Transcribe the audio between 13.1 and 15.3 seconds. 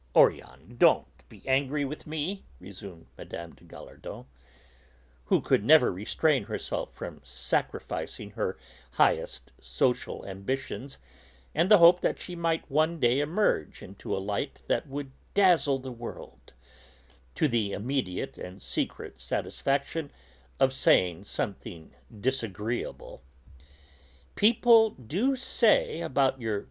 emerge into a light that would